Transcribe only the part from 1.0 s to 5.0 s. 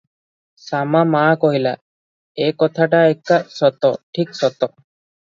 ମାଆ କହିଲା, "ଏକଥାଟାଏକା ସତ, ଠିକ୍ ସତ।